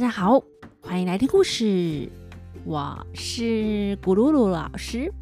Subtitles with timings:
[0.00, 0.42] 大家好，
[0.80, 2.10] 欢迎来听故事。
[2.64, 5.12] 我是咕噜噜老师。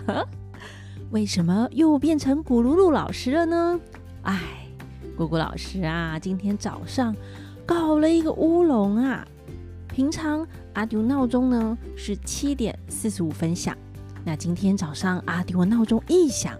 [1.10, 3.80] 为什么又变成咕噜噜老师了呢？
[4.20, 4.68] 哎，
[5.16, 7.16] 咕咕老师啊，今天早上
[7.64, 9.26] 搞了一个乌龙啊。
[9.88, 13.74] 平常阿丢闹钟呢是七点四十五分响，
[14.26, 16.52] 那今天早上阿丢的闹钟一响，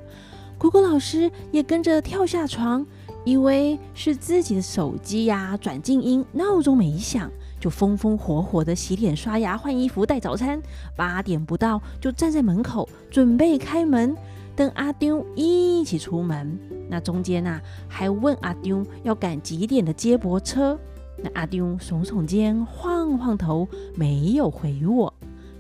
[0.58, 2.86] 咕咕老师也跟着跳下床。
[3.26, 10.62] 以为是自己的手机呀、转静音，闹钟没响，就风风火火的洗脸、刷牙、换衣服、带早餐。
[10.96, 14.16] 八点不到就站在门口准备开门，
[14.54, 16.56] 等阿丢一起出门。
[16.88, 20.78] 那中间呐、啊，还问阿丢要赶几点的接驳车。
[21.20, 23.66] 那阿丢耸耸肩，晃晃头，
[23.96, 25.12] 没有回我。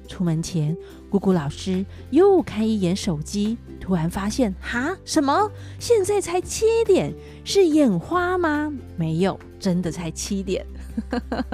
[0.06, 0.76] 出门前，
[1.10, 5.48] 咕咕老师又看一眼手机，突然发现，哈，什么？
[5.78, 8.72] 现在才七点，是眼花吗？
[8.96, 10.66] 没有，真的才七点。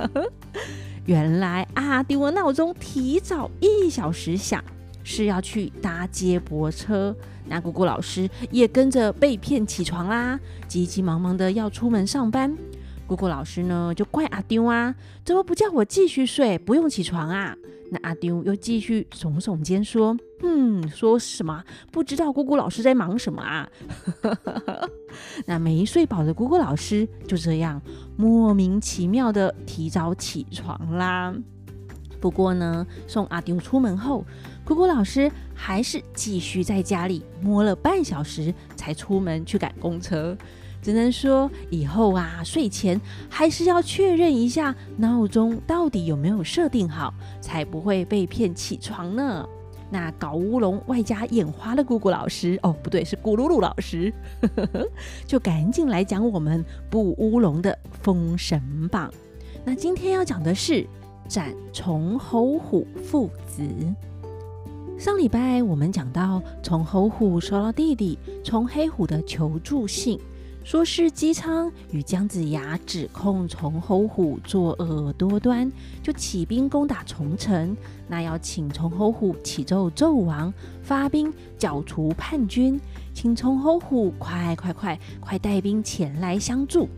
[1.05, 4.65] 原来阿丢的闹钟提早一小时响，
[5.05, 7.15] 是要去搭接驳车。
[7.45, 12.57] 那姑姑老师也跟着被骗起床啦，急急忙忙的要出门上班。
[13.13, 17.55] 姑姑老师呢，就怪阿丢啊，怎么不叫我继续睡，不用起床啊？
[17.91, 21.63] 那阿丢又继续耸耸肩说：“嗯，说什么？
[21.91, 23.69] 不知道姑姑老师在忙什么啊？”
[25.45, 27.83] 那没睡饱的姑姑老师就这样
[28.17, 31.35] 莫名其妙的提早起床啦。
[32.19, 34.25] 不过呢，送阿丢出门后，
[34.65, 40.35] 姑姑老师还是继续在家里摸了半小时才出门去赶公车。
[40.83, 49.49] 只能说以后啊，睡前还是要确认一下闹钟到底有没有设定好，才不会被骗起床呢。
[49.91, 54.13] 那搞乌龙外加眼花的姑姑老师，哦，不对，是咕噜噜老师，
[55.25, 57.71] 就赶紧来讲我们布乌龙的
[58.03, 59.09] 《封神榜》。
[59.65, 60.85] 那今天要讲的是
[61.29, 63.63] 斩虫侯虎父子。
[64.99, 70.19] 上礼拜我们讲到，虫侯虎收到弟弟虫黑虎的求助信。
[70.65, 75.71] 说是姬昌与姜子牙指控崇侯虎作恶多端，
[76.03, 77.77] 就起兵攻打崇城。
[78.09, 82.81] 那要请崇侯虎启奏纣王发兵剿除叛军，
[83.13, 86.89] 请崇侯虎快快快快带兵前来相助。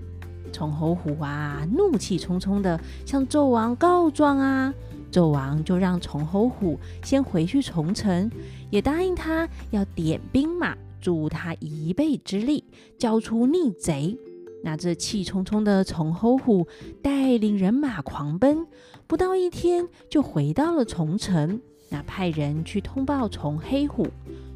[0.53, 4.73] 崇侯虎啊，怒气冲冲的向纣王告状啊。
[5.11, 8.31] 纣王就让崇侯虎先回去虫城，
[8.69, 10.77] 也答应他要点兵马。
[11.05, 12.65] 助他一臂之力，
[12.97, 14.17] 交出逆贼。
[14.63, 16.67] 那这气冲冲的虫侯虎
[17.03, 18.67] 带领人马狂奔，
[19.07, 21.61] 不到一天就回到了虫城。
[21.91, 24.07] 那派人去通报虫黑虎，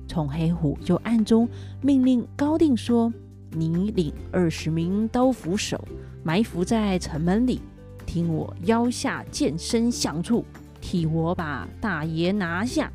[0.07, 1.47] 虫黑虎就暗中
[1.83, 3.13] 命令高定说
[3.53, 5.79] ：“你领二十名刀斧手
[6.25, 7.61] 埋伏在城门里，
[8.07, 10.43] 听我腰下剑声响处，
[10.81, 12.91] 替我把大爷拿下，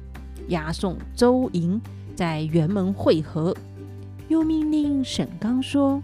[0.47, 1.79] 押送周营。”
[2.15, 3.55] 在辕门会合，
[4.27, 6.01] 又命令沈刚说：“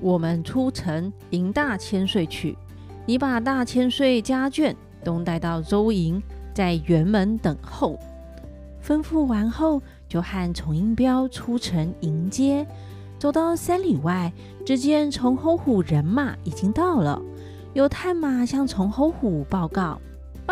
[0.00, 2.56] 我们出城迎大千岁去，
[3.06, 4.74] 你把大千岁家眷
[5.04, 6.22] 都带到周营，
[6.54, 7.98] 在辕门等候。”
[8.82, 12.66] 吩咐完后，就和崇英彪出城迎接。
[13.18, 14.32] 走到三里外，
[14.66, 17.22] 只见崇侯虎人马已经到了，
[17.74, 20.00] 有探马向崇侯虎报告：“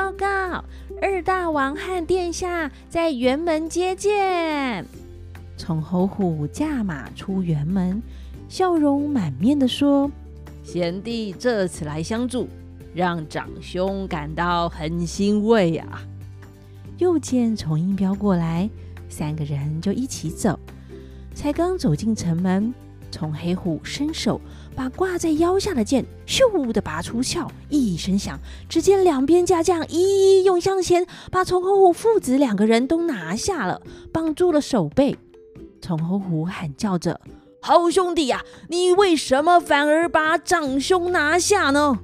[0.00, 0.64] 报告！”
[1.02, 4.82] 二大王和殿下在辕门接见。
[5.58, 8.02] 从侯虎驾马出辕门，
[8.48, 10.10] 笑容满面的说
[10.64, 12.48] ：“贤弟这次来相助，
[12.94, 16.02] 让长兄感到很欣慰啊。”
[16.96, 18.70] 又见虫英彪过来，
[19.10, 20.58] 三个人就一起走。
[21.34, 22.72] 才刚走进城门，
[23.10, 24.40] 虫黑虎伸手。
[24.76, 28.38] 把挂在腰下的剑咻的拔出鞘，一声响，
[28.68, 33.82] 只见两边家将一一涌向前，把虫侯虎父子两个人都拿下了，
[34.12, 35.18] 绑住了手背。
[35.82, 37.20] 虫侯虎喊叫着
[37.60, 41.98] ：“好兄弟呀，你为什么反而把长兄拿下呢？”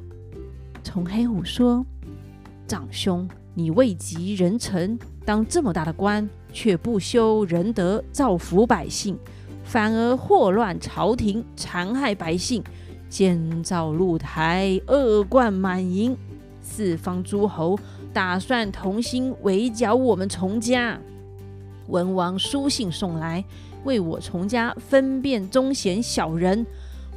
[0.83, 1.87] 虫黑虎说
[2.69, 9.19] ：“长兄，你位极人臣，当这么大的官，却不修仁德，造福百姓。”
[9.67, 12.63] 反而祸乱朝廷，残害百姓，
[13.09, 16.17] 建造露台，恶贯满盈。
[16.61, 17.77] 四方诸侯
[18.13, 20.99] 打算同心围剿我们崇家。
[21.89, 23.45] 文王书信送来，
[23.85, 26.65] 为我崇家分辨忠贤小人。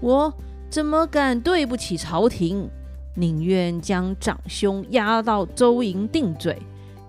[0.01, 0.33] 我
[0.71, 2.67] 怎么敢对不起朝廷？
[3.13, 6.57] 宁愿将长兄押到周营定罪。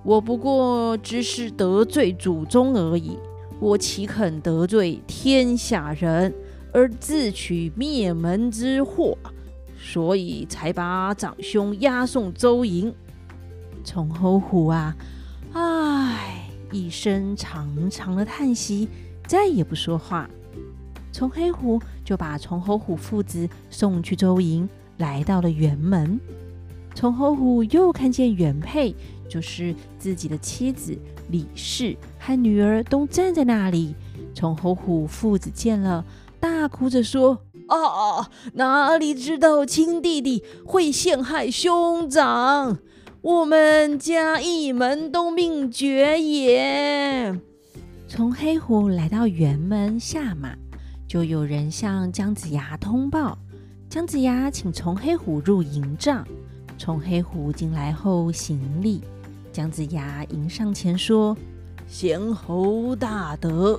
[0.03, 3.19] 我不过只是得罪祖宗而已。
[3.61, 6.35] 我岂肯得罪天下人，
[6.73, 9.17] 而自取灭门之祸？
[9.79, 12.93] 所以才把长兄押送周营。
[13.85, 14.97] 崇侯虎啊，
[15.53, 18.89] 唉，一声长长的叹息，
[19.27, 20.29] 再也不说话。
[21.13, 24.67] 崇黑虎就把崇侯虎父子送去周营，
[24.97, 26.19] 来到了辕门。
[26.95, 28.95] 崇侯虎又看见原配，
[29.31, 30.99] 就是自己的妻子
[31.31, 33.95] 李氏和女儿都站在那里。
[34.35, 36.05] 从侯虎父子见了，
[36.41, 37.39] 大哭着说
[37.69, 42.79] ：“啊，哪里知道亲弟弟会陷害兄长？
[43.23, 47.39] 我们家一门都命绝也。”
[48.09, 50.57] 从黑虎来到辕门下马，
[51.07, 53.39] 就有人向姜子牙通报。
[53.89, 56.27] 姜子牙请从黑虎入营帐。
[56.79, 59.03] 从黑虎进来后行礼，
[59.61, 61.37] 姜子牙迎上前说
[61.87, 63.79] ：“贤侯大德，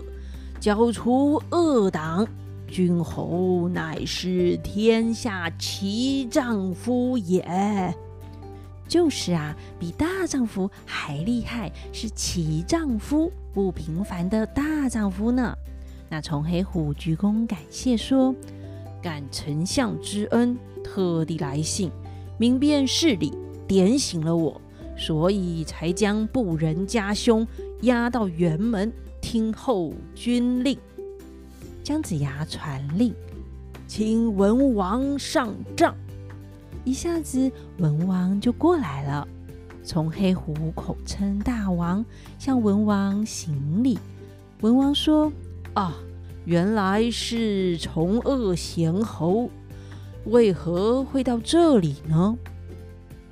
[0.60, 2.28] 剿除恶党，
[2.68, 7.92] 君侯乃是天下奇丈夫也。”
[8.88, 15.58] 就是啊，比大丈夫还厉害，是奇丈夫，不平凡的大丈夫呢。
[16.12, 18.36] 那从黑虎鞠躬感谢说
[19.02, 21.90] ：“感丞相之恩，特地来信。”
[22.38, 23.34] 明辨事理，
[23.68, 24.62] 点醒了我，
[25.02, 27.46] 所以才将部人家兄
[27.82, 30.78] 押到辕门，听候军令。
[31.82, 33.12] 姜子牙传令，
[33.88, 35.96] 请文王上帐。
[36.86, 39.28] 一下子，文王就过来了。
[39.84, 42.06] 从黑虎口称大王，
[42.38, 43.98] 向文王行礼。
[44.62, 45.34] 文王说
[45.74, 45.96] ：“啊，
[46.46, 49.50] 原来是崇恶贤侯。”
[50.26, 52.38] 为何会到这里呢？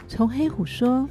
[0.08, 1.08] 从黑虎说：“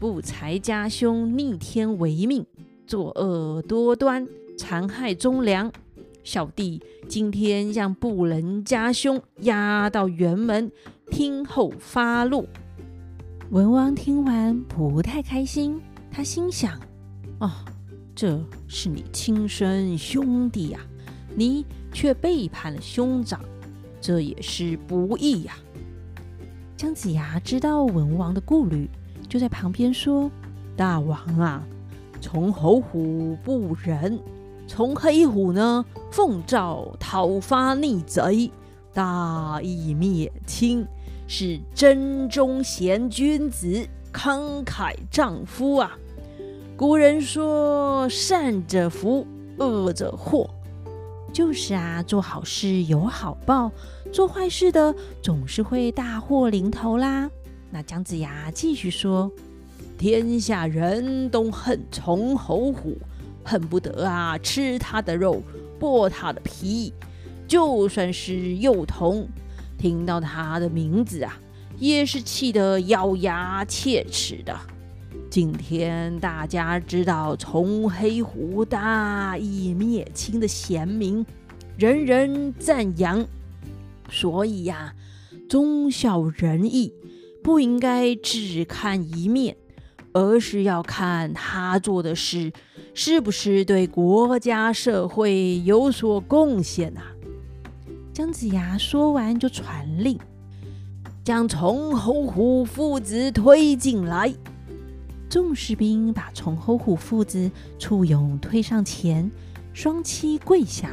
[0.00, 2.46] 不才家兄逆天违命，
[2.86, 4.26] 作恶多端，
[4.56, 5.70] 残害忠良。
[6.24, 10.72] 小弟今天将部人家兄押到辕门，
[11.10, 12.46] 听候发落。”
[13.52, 15.78] 文王听完不太开心，
[16.10, 16.80] 他心想
[17.38, 17.50] ：“哦，
[18.14, 20.80] 这是你亲生兄弟呀，
[21.36, 23.38] 你却背叛了兄长。”
[24.00, 25.52] 这也是不义呀！
[26.74, 28.88] 姜子牙知道文王的顾虑，
[29.30, 30.28] 就在旁边说
[30.76, 31.62] ：“大王啊，
[32.20, 34.18] 从侯虎不仁，
[34.66, 38.50] 从黑虎呢奉诏讨伐逆贼，
[38.92, 40.84] 大义灭亲，
[41.28, 45.96] 是真忠贤君子，慷慨丈夫啊！
[46.76, 49.24] 古人说，善者福，
[49.58, 50.50] 恶者祸。”
[51.32, 53.70] 就是啊，做好事有好报，
[54.12, 54.92] 做坏事的
[55.22, 57.30] 总是会大祸临头啦。
[57.70, 59.30] 那姜子牙继续说
[59.96, 62.98] ：“天下人都恨崇侯虎，
[63.44, 65.42] 恨不得啊吃他的肉，
[65.78, 66.92] 剥他的皮。
[67.46, 69.28] 就算是幼童，
[69.78, 71.38] 听到他的名字啊，
[71.78, 74.58] 也是气得咬牙切齿的。”
[75.30, 81.24] 今天大家知道崇黑虎大义灭亲的贤明，
[81.78, 83.24] 人人赞扬。
[84.10, 84.92] 所以呀，
[85.48, 86.92] 忠孝仁义
[87.42, 89.56] 不应该只看一面，
[90.12, 92.52] 而是要看他做的事
[92.94, 97.02] 是不是对国家社会有所贡献啊。
[98.12, 100.18] 姜子牙说完就传令，
[101.24, 104.34] 将崇侯虎父子推进来。
[105.28, 109.30] 众士兵把崇侯虎父子簇拥推上前，
[109.72, 110.90] 双膝跪下。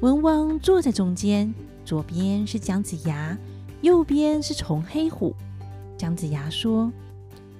[0.00, 1.52] 文王坐在中间，
[1.84, 3.36] 左边是姜子牙，
[3.82, 5.34] 右边是崇黑虎。
[5.98, 6.90] 姜子牙说：“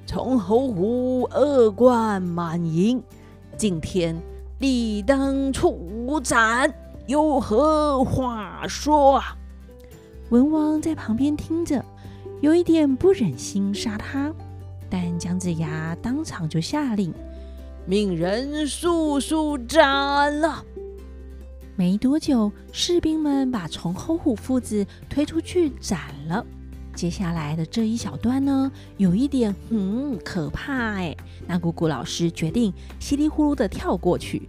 [0.06, 3.02] 从侯虎恶贯满盈，
[3.56, 4.16] 今天
[4.60, 6.72] 理当处斩，
[7.08, 9.36] 有何话说啊？”
[10.30, 11.84] 文王在旁边听着，
[12.40, 14.32] 有一点不忍心杀他。
[14.88, 17.12] 但姜子牙当场就下令，
[17.86, 20.64] 命人速速斩了。
[21.74, 26.46] 没多久，士兵们把从侯虎父子推出去斩了。
[26.98, 31.16] 接下来的这一小段呢，有一点嗯可怕哎。
[31.46, 34.48] 那姑姑老师决定稀里呼噜的跳过去。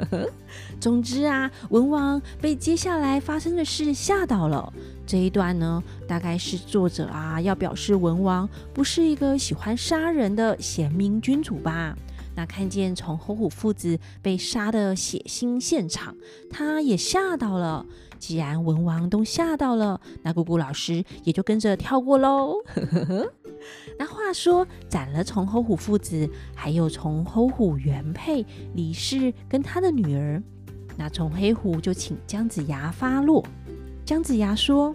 [0.78, 4.70] 总之啊，文王被接下来发生的事吓到了。
[5.06, 11.96] 这一段呢，大概是作者啊要表示文王不是一个喜欢杀人的贤明君主吧。
[12.36, 16.14] 那看见从侯虎父子被杀的血腥现场，
[16.50, 17.86] 他也吓到了。
[18.20, 22.54] 既然文王都吓到了，那姑姑老师也就跟着跳过喽。
[23.98, 30.40] 那话说，斩了从侯虎父子，还有从侯虎原配李氏跟他的女儿。
[30.96, 33.42] 那从黑虎就请姜子牙发落。
[34.04, 34.94] 姜子牙说：“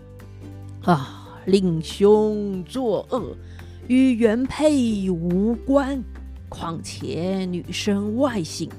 [0.86, 3.36] 啊，令兄作恶，
[3.88, 6.02] 与原配无关。
[6.48, 8.70] 况且女生外姓，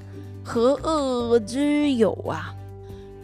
[0.44, 2.54] 何恶之有啊？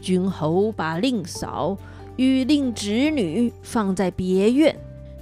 [0.02, 1.78] 君侯把令嫂
[2.16, 4.76] 与令侄女放在别院，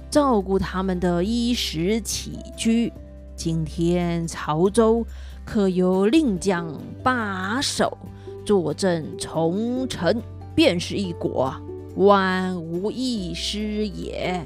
[0.09, 2.91] 照顾他们的衣食起居。
[3.35, 5.05] 今天曹州
[5.45, 6.67] 可由令将
[7.01, 7.97] 把守，
[8.43, 10.21] 坐镇重城，
[10.55, 11.53] 便是一国，
[11.95, 14.45] 万无一失也。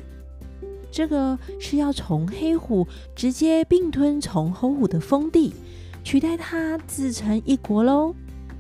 [0.92, 5.54] 这个是要从黑虎直接并吞从侯虎的封地，
[6.04, 8.14] 取代他自成一国喽。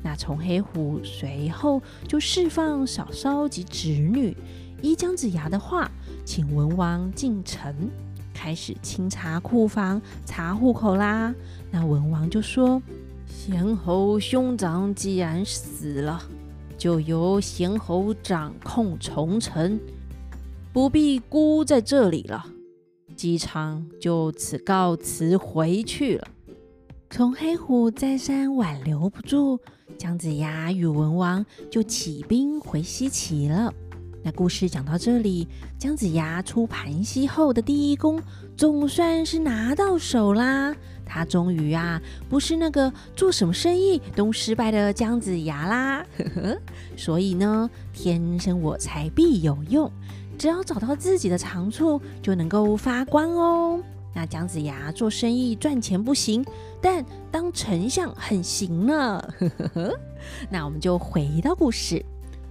[0.05, 4.37] 那从黑虎随后就释放嫂嫂及侄女，
[4.79, 5.89] 依姜子牙的话，
[6.23, 7.89] 请文王进城。
[8.31, 11.33] 开始清查库房、查户口啦。
[11.71, 12.79] 那文王就说
[13.25, 16.21] ：“贤侯兄长既然死了，
[16.77, 19.79] 就由贤侯掌控重城，
[20.71, 22.45] 不必孤在这里了。
[23.15, 26.27] 姬昌就此告辞回去了。”
[27.09, 29.57] 从黑虎再三挽留不住，
[29.97, 33.73] 姜子牙与文王就起兵回西岐了。
[34.23, 38.19] 那故事讲到这里，姜子牙出盘溪后的第一功
[38.57, 40.75] 总算是拿到手啦。
[41.05, 46.05] 他终于啊，不是那个做什么生意都失败的姜子牙啦。
[46.17, 46.57] 呵呵，
[46.97, 49.91] 所以呢，天生我材必有用，
[50.35, 53.79] 只要找到自己的长处，就能够发光哦。
[54.15, 56.43] 那姜子牙做生意赚钱不行，
[56.81, 59.21] 但当丞相很行呢。
[59.37, 59.99] 呵呵呵，
[60.49, 62.03] 那我们就回到故事。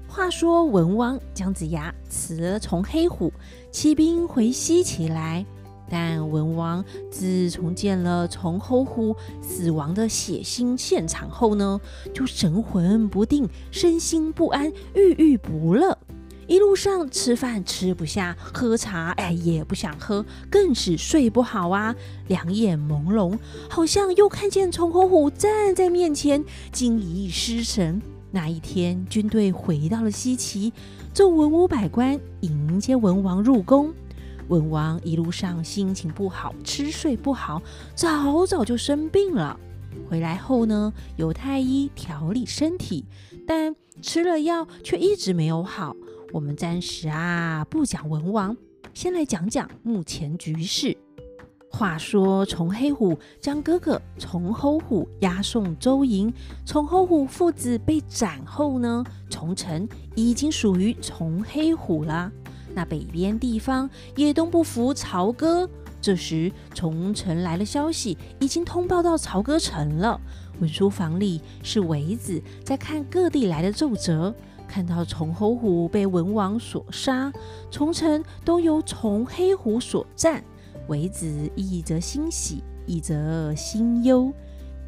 [0.06, 3.32] 话说文王姜子牙辞了从黑虎，
[3.72, 5.44] 起兵回西岐来。
[5.88, 11.80] 但文王自从见了从侯虎死亡的血腥现场后呢，
[12.12, 15.96] 就神魂不定，身心不安，郁郁不乐。
[16.46, 21.94] 一路上吃饭吃不下，喝茶哎也不想喝，更是睡不好啊，
[22.28, 28.00] 两眼朦胧，好像又看见从侯虎站在面前，惊疑失神。
[28.30, 30.72] 那一天，军队回到了西岐，
[31.14, 33.92] 众文武百官迎接文王入宫。
[34.48, 37.62] 文王一路上心情不好，吃睡不好，
[37.94, 39.58] 早早就生病了。
[40.10, 43.04] 回来后呢，有太医调理身体，
[43.46, 45.94] 但吃了药却一直没有好。
[46.34, 48.56] 我们暂时啊不讲文王，
[48.92, 50.96] 先来讲讲目前局势。
[51.70, 56.34] 话说，崇黑虎将哥哥崇侯虎押送周营。
[56.66, 62.32] 崇侯虎父子被斩后呢，崇城已经属于崇黑虎了。
[62.74, 65.70] 那北边地方也都不服朝歌。
[66.00, 70.20] 这时，崇城来了消息，已经通报到朝歌城了。
[70.58, 74.34] 文书房里是韦子在看各地来的奏折，
[74.74, 77.32] 看到崇侯虎被文王所杀，
[77.70, 80.42] 崇城都由崇黑虎所占。
[80.88, 84.32] 为子一则欣喜，一则心忧。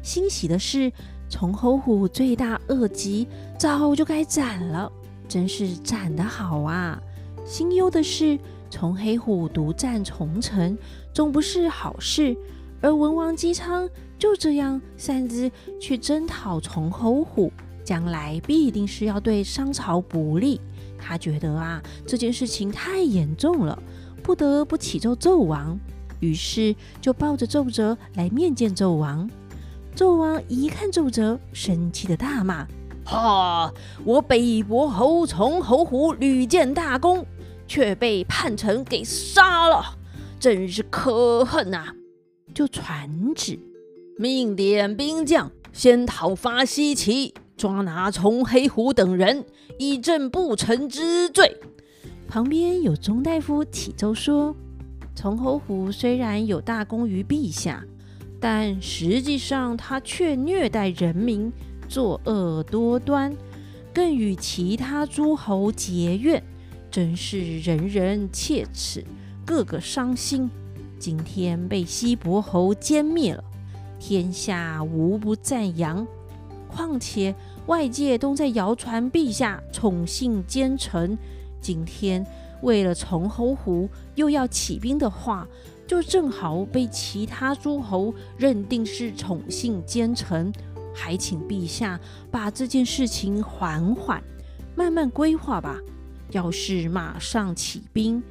[0.01, 0.91] 欣喜的是，
[1.29, 4.91] 崇侯虎罪大恶极，早就该斩了，
[5.25, 7.01] 真是斩得好啊！
[7.45, 8.37] 心忧的是，
[8.69, 10.77] 崇黑虎独占崇城，
[11.13, 12.35] 总不是好事。
[12.81, 13.89] 而文王姬昌
[14.19, 17.53] 就这样擅自去征讨崇侯虎，
[17.87, 20.59] 将来必定是要对商朝不利。
[20.99, 23.81] 他觉得啊，这件事情太严重了。
[24.21, 25.79] 不得不启奏纣王，
[26.19, 29.29] 于是就抱着奏折来面见纣王。
[29.95, 32.67] 纣王一看奏折，生气的大骂
[33.07, 33.73] ：“哈！
[34.03, 37.25] 我北伯侯从侯虎屡建大功，
[37.69, 39.97] 却被叛臣给杀了，
[40.37, 41.93] 真是可恨呐！”
[42.53, 43.57] 就传旨，
[44.17, 49.43] 命点兵将先讨伐西岐，抓拿从黑虎等人，
[49.79, 51.57] 以正不臣之罪。
[52.27, 54.55] 旁边有钟大夫启奏说
[55.15, 57.83] ：“从侯虎虽然有大功于陛下，
[58.39, 61.51] 但实际上他却虐待人民，
[61.89, 63.35] 作恶多端，
[63.93, 66.43] 更与其他诸侯结怨，
[66.91, 69.03] 真是人人切齿，
[69.45, 70.47] 个个伤心。
[70.99, 73.43] 今天被西伯侯歼灭了，
[73.99, 76.05] 天下无不赞扬。
[76.67, 77.33] 况且
[77.65, 81.17] 外界都在谣传陛下宠幸奸臣。”
[81.59, 82.25] 今天
[82.61, 85.47] 为了崇侯虎又要起兵的话，
[85.87, 90.51] 就正好被其他诸侯认定是宠幸奸臣，
[90.93, 94.21] 还请陛下把这件事情缓缓，
[94.75, 95.79] 慢慢规划吧。
[96.31, 98.21] 要是马上起兵，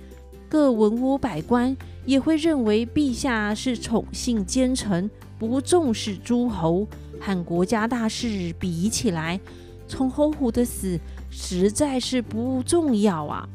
[0.48, 6.86] 各文武百官也会认为陛下是宠幸奸臣，不重视诸侯，
[7.20, 9.40] 和国家大事比起来，
[9.88, 10.98] 从侯虎的死。
[11.28, 13.46] 实在是不重要啊！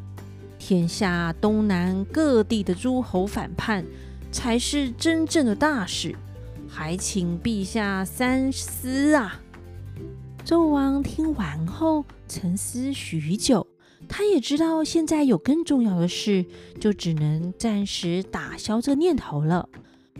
[0.59, 3.83] 天下东南各地的诸侯反叛，
[4.31, 6.15] 才是真正的大事，
[6.67, 9.41] 还请陛下三思啊！
[10.45, 13.65] 纣王听完后沉思许久，
[14.07, 16.45] 他也知道现在有更重要的事，
[16.79, 19.67] 就只能暂时打消这念头了。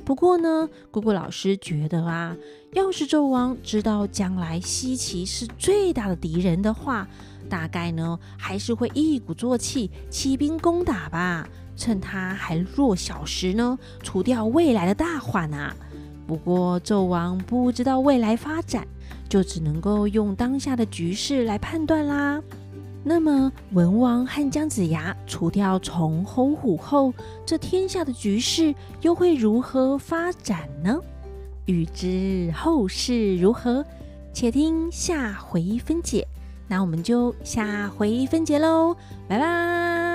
[0.04, 2.36] 不过呢，咕咕老师觉得啊，
[2.74, 7.06] 要是纣王知道将来西岐是最大的敌人的话，
[7.50, 11.48] 大概呢还是会一鼓作气起兵攻打吧。
[11.76, 15.76] 趁他还弱小时呢，除掉未来的大患啊！
[16.28, 18.88] 不过纣王不知道未来发展，
[19.28, 22.42] 就只能够用当下的局势来判断啦。
[23.04, 27.12] 那么文王和姜子牙除掉崇侯虎后，
[27.46, 30.98] 这天下的局势又会如何发展呢？
[31.66, 33.86] 欲知后事如何，
[34.34, 36.28] 且听下回分解。
[36.68, 38.96] 那我们就下回分解喽，
[39.28, 40.11] 拜拜。